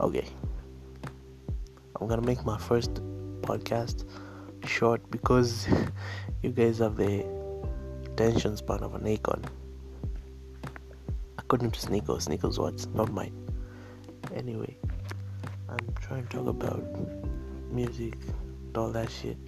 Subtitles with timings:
[0.00, 0.12] I'm
[2.08, 2.94] gonna make my first
[3.42, 4.04] podcast
[4.64, 5.66] short because
[6.42, 7.24] you guys have the
[8.04, 9.44] attention span of an acorn.
[11.38, 13.34] According to Sneako, Sneako's words, not mine.
[14.34, 14.76] Anyway,
[15.68, 16.84] I'm trying to talk about
[17.70, 18.16] music,
[18.74, 19.38] all that shit.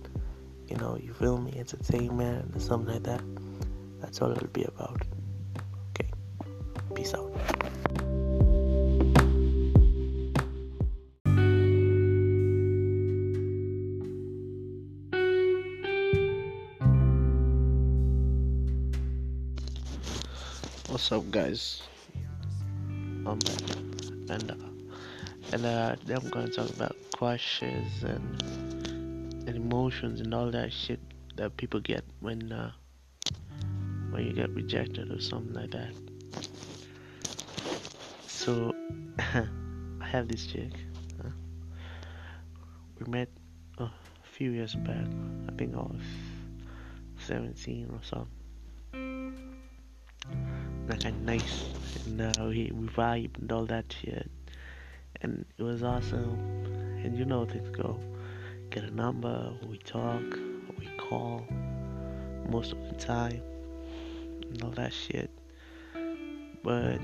[0.68, 1.52] You know, you feel me?
[1.56, 3.22] Entertainment and something like that.
[4.00, 5.02] That's all it'll be about.
[5.90, 6.10] Okay.
[6.94, 7.32] Peace out.
[20.88, 21.82] What's up, guys?
[23.26, 23.60] I'm back,
[24.30, 28.42] and uh, and uh, I'm gonna talk about crushes and
[29.46, 30.98] and emotions and all that shit
[31.36, 32.72] that people get when uh,
[34.12, 35.92] when you get rejected or something like that.
[38.26, 38.74] So
[39.18, 40.72] I have this chick.
[41.22, 41.28] Huh?
[42.98, 43.28] We met
[43.76, 43.90] a
[44.22, 45.04] few years back.
[45.50, 46.00] I think I was
[47.26, 48.37] 17 or something
[50.88, 51.64] like a nice
[52.06, 54.30] and uh, we, we vibe and all that shit.
[55.20, 56.38] And it was awesome.
[57.04, 58.00] And you know things go.
[58.70, 60.22] Get a number we talk
[60.78, 61.46] we call
[62.48, 63.42] most of the time
[64.50, 65.30] and all that shit.
[66.62, 66.98] But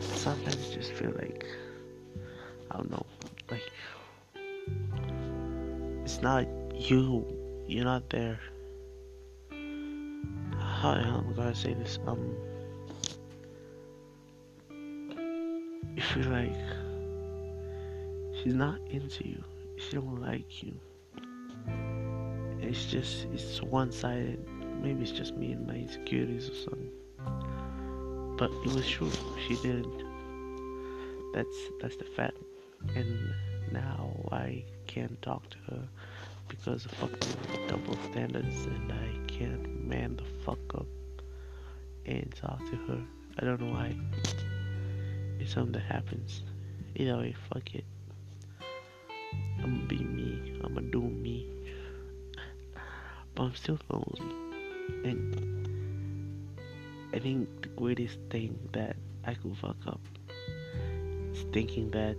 [0.00, 1.46] sometimes you just feel like
[2.70, 3.06] I don't know
[3.50, 3.62] like
[6.04, 7.26] it's not you
[7.66, 8.40] you're not there.
[10.58, 11.98] How am I gonna say this?
[12.06, 12.34] Um
[15.96, 16.54] you feel like
[18.42, 19.42] she's not into you.
[19.78, 20.74] She don't like you.
[22.60, 24.46] It's just it's one sided.
[24.82, 26.90] Maybe it's just me and my insecurities or something.
[28.36, 29.10] But it was true.
[29.48, 30.04] She didn't.
[31.32, 32.36] That's that's the fact.
[32.94, 33.32] And
[33.72, 35.88] now I can't talk to her
[36.48, 40.86] because of fucking double standards and I can't man the fuck up
[42.04, 43.02] and talk to her.
[43.38, 43.96] I don't know why
[45.46, 46.42] it's something that happens.
[46.96, 47.84] Either way, fuck it.
[49.62, 50.60] I'm gonna be me.
[50.64, 51.46] I'm gonna do me.
[53.32, 54.34] But I'm still lonely.
[55.04, 55.68] And
[57.14, 60.00] I think the greatest thing that I could fuck up
[61.32, 62.16] is thinking that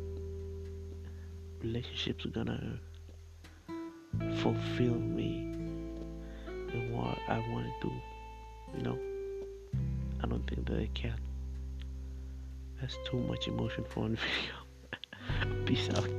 [1.61, 2.79] relationships are gonna
[4.37, 5.51] fulfill me
[6.71, 7.93] and what I want to do.
[8.77, 8.99] You know?
[10.23, 11.26] I don't think that they can.
[12.81, 14.17] That's too much emotion for one
[15.41, 15.65] video.
[15.65, 16.16] Peace out.